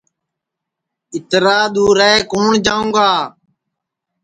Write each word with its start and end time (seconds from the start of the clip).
اِترا 1.15 1.59
دُؔورے 1.73 2.11
کُوٹؔ 2.29 2.51
جاؤں 2.65 2.87
گا 2.95 3.09